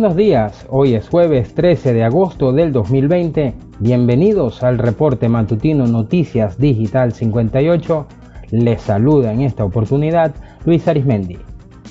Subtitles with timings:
[0.00, 3.52] buenos días, hoy es jueves 13 de agosto del 2020.
[3.80, 8.06] Bienvenidos al reporte matutino Noticias Digital 58.
[8.50, 10.34] Les saluda en esta oportunidad
[10.64, 11.36] Luis Arismendi.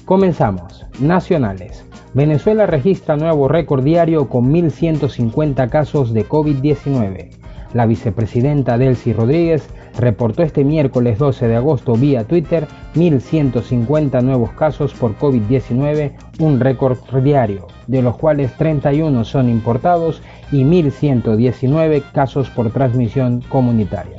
[0.05, 0.87] Comenzamos.
[0.99, 1.85] Nacionales.
[2.15, 7.29] Venezuela registra nuevo récord diario con 1.150 casos de COVID-19.
[7.73, 14.93] La vicepresidenta Delcy Rodríguez reportó este miércoles 12 de agosto vía Twitter 1.150 nuevos casos
[14.93, 20.21] por COVID-19, un récord diario, de los cuales 31 son importados
[20.51, 24.17] y 1.119 casos por transmisión comunitaria.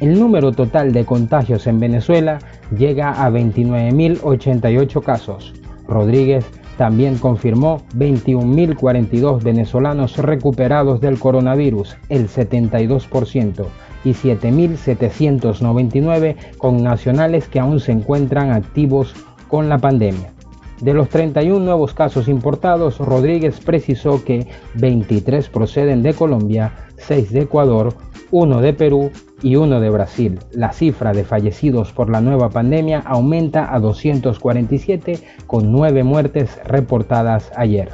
[0.00, 2.38] El número total de contagios en Venezuela
[2.76, 5.52] llega a 29.088 casos.
[5.86, 6.46] Rodríguez
[6.80, 13.66] también confirmó 21.042 venezolanos recuperados del coronavirus, el 72%,
[14.02, 19.14] y 7.799 con nacionales que aún se encuentran activos
[19.48, 20.32] con la pandemia.
[20.80, 27.42] De los 31 nuevos casos importados, Rodríguez precisó que 23 proceden de Colombia, 6 de
[27.42, 27.94] Ecuador,
[28.30, 29.10] 1 de Perú
[29.42, 30.38] y 1 de Brasil.
[30.52, 37.52] La cifra de fallecidos por la nueva pandemia aumenta a 247 con 9 muertes reportadas
[37.56, 37.90] ayer.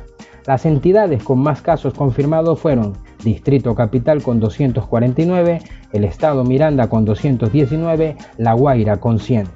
[0.47, 2.93] Las entidades con más casos confirmados fueron
[3.25, 5.59] Distrito Capital con 249,
[5.93, 9.48] el Estado Miranda con 219, La Guaira con 100,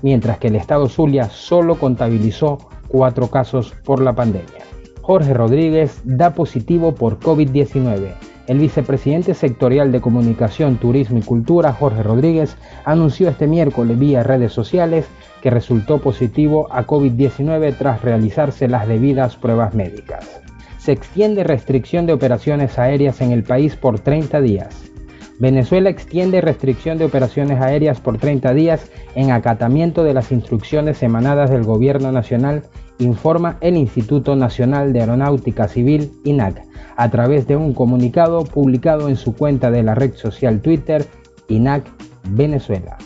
[0.00, 2.56] mientras que el Estado Zulia solo contabilizó
[2.88, 4.64] 4 casos por la pandemia.
[5.02, 8.12] Jorge Rodríguez da positivo por COVID-19.
[8.46, 14.52] El vicepresidente sectorial de Comunicación, Turismo y Cultura, Jorge Rodríguez, anunció este miércoles vía redes
[14.52, 15.06] sociales
[15.42, 20.40] que resultó positivo a COVID-19 tras realizarse las debidas pruebas médicas.
[20.78, 24.90] Se extiende restricción de operaciones aéreas en el país por 30 días.
[25.38, 31.50] Venezuela extiende restricción de operaciones aéreas por 30 días en acatamiento de las instrucciones emanadas
[31.50, 32.64] del Gobierno Nacional,
[32.98, 36.62] informa el Instituto Nacional de Aeronáutica Civil, INAC,
[36.96, 41.06] a través de un comunicado publicado en su cuenta de la red social Twitter,
[41.48, 41.84] INAC
[42.30, 42.98] Venezuela.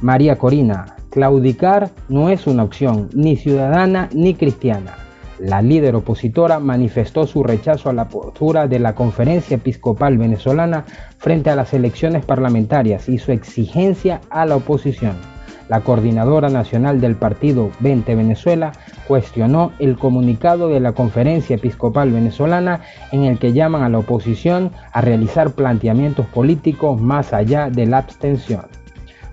[0.00, 4.96] María Corina, claudicar no es una opción ni ciudadana ni cristiana.
[5.38, 10.84] La líder opositora manifestó su rechazo a la postura de la Conferencia Episcopal Venezolana
[11.18, 15.16] frente a las elecciones parlamentarias y su exigencia a la oposición.
[15.68, 18.72] La coordinadora nacional del partido 20 Venezuela
[19.06, 22.80] cuestionó el comunicado de la Conferencia Episcopal Venezolana
[23.12, 27.98] en el que llaman a la oposición a realizar planteamientos políticos más allá de la
[27.98, 28.66] abstención.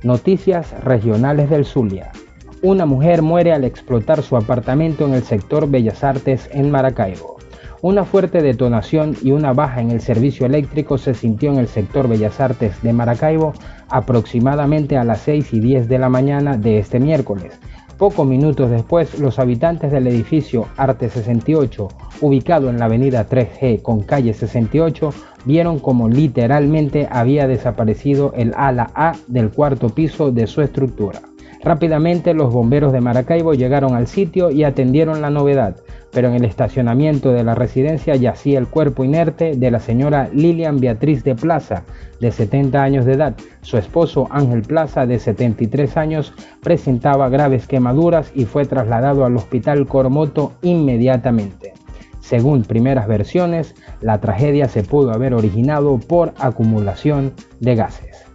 [0.03, 2.11] Noticias regionales del Zulia.
[2.61, 7.37] Una mujer muere al explotar su apartamento en el sector Bellas Artes en Maracaibo.
[7.81, 12.07] Una fuerte detonación y una baja en el servicio eléctrico se sintió en el sector
[12.07, 13.51] Bellas Artes de Maracaibo
[13.89, 17.59] aproximadamente a las 6 y 10 de la mañana de este miércoles.
[17.97, 21.87] Pocos minutos después, los habitantes del edificio Arte 68,
[22.21, 25.13] ubicado en la avenida 3G con calle 68,
[25.45, 31.21] vieron como literalmente había desaparecido el ala A del cuarto piso de su estructura.
[31.63, 35.77] Rápidamente los bomberos de Maracaibo llegaron al sitio y atendieron la novedad,
[36.13, 40.79] pero en el estacionamiento de la residencia yacía el cuerpo inerte de la señora Lilian
[40.79, 41.83] Beatriz de Plaza,
[42.19, 43.35] de 70 años de edad.
[43.61, 49.87] Su esposo Ángel Plaza, de 73 años, presentaba graves quemaduras y fue trasladado al hospital
[49.87, 51.73] Coromoto inmediatamente.
[52.19, 58.25] Según primeras versiones, la tragedia se pudo haber originado por acumulación de gases.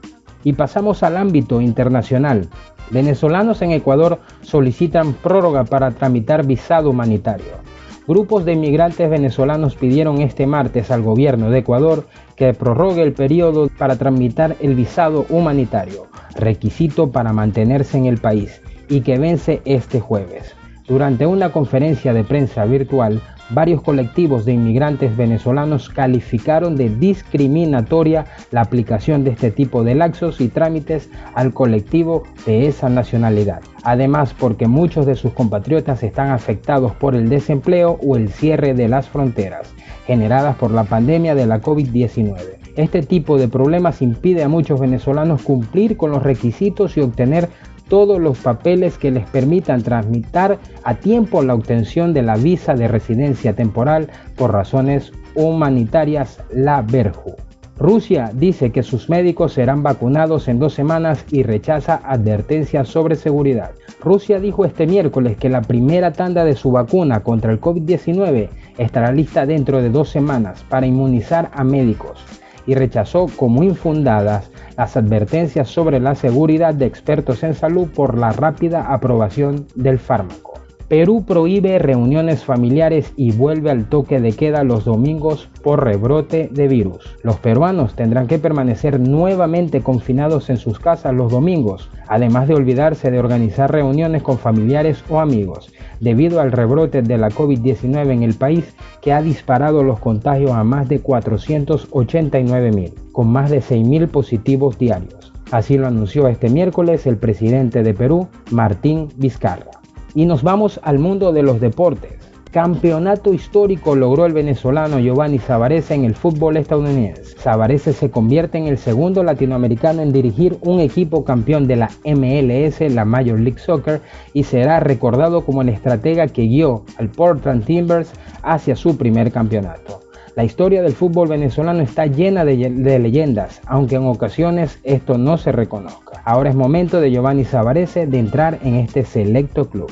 [0.45, 2.49] Y pasamos al ámbito internacional.
[2.91, 7.68] Venezolanos en Ecuador solicitan prórroga para tramitar visado humanitario.
[8.09, 13.69] Grupos de inmigrantes venezolanos pidieron este martes al gobierno de Ecuador que prorrogue el periodo
[13.69, 20.01] para tramitar el visado humanitario, requisito para mantenerse en el país, y que vence este
[20.01, 20.55] jueves.
[20.87, 23.21] Durante una conferencia de prensa virtual,
[23.51, 30.41] varios colectivos de inmigrantes venezolanos calificaron de discriminatoria la aplicación de este tipo de laxos
[30.41, 33.61] y trámites al colectivo de esa nacionalidad.
[33.83, 38.89] Además, porque muchos de sus compatriotas están afectados por el desempleo o el cierre de
[38.89, 39.73] las fronteras,
[40.07, 42.59] generadas por la pandemia de la COVID-19.
[42.77, 47.49] Este tipo de problemas impide a muchos venezolanos cumplir con los requisitos y obtener
[47.89, 52.89] todos los papeles que les permitan transmitir a tiempo la obtención de la visa de
[52.89, 57.35] residencia temporal por razones humanitarias, la VERJU.
[57.79, 63.71] Rusia dice que sus médicos serán vacunados en dos semanas y rechaza advertencias sobre seguridad.
[64.01, 68.49] Rusia dijo este miércoles que la primera tanda de su vacuna contra el COVID-19
[68.79, 72.25] estará lista dentro de dos semanas para inmunizar a médicos
[72.69, 78.31] y rechazó como infundadas las advertencias sobre la seguridad de expertos en salud por la
[78.31, 80.61] rápida aprobación del fármaco.
[80.89, 86.67] Perú prohíbe reuniones familiares y vuelve al toque de queda los domingos por rebrote de
[86.67, 87.15] virus.
[87.23, 93.11] Los peruanos tendrán que permanecer nuevamente confinados en sus casas los domingos, además de olvidarse
[93.11, 95.71] de organizar reuniones con familiares o amigos,
[96.01, 100.65] debido al rebrote de la COVID-19 en el país que ha disparado los contagios a
[100.65, 105.35] más de 489 mil, con más de 6 mil positivos diarios.
[105.51, 109.78] Así lo anunció este miércoles el presidente de Perú, Martín Vizcarra.
[110.15, 112.19] Y nos vamos al mundo de los deportes.
[112.51, 117.37] Campeonato histórico logró el venezolano Giovanni Savarese en el fútbol estadounidense.
[117.37, 122.81] Savarese se convierte en el segundo latinoamericano en dirigir un equipo campeón de la MLS,
[122.91, 124.01] la Major League Soccer,
[124.33, 128.11] y será recordado como el estratega que guió al Portland Timbers
[128.43, 130.08] hacia su primer campeonato.
[130.39, 135.51] La historia del fútbol venezolano está llena de, leyendas, aunque en ocasiones esto no se
[135.51, 136.23] reconozca.
[136.25, 139.91] Ahora es momento de Giovanni Savarese de entrar en este selecto club.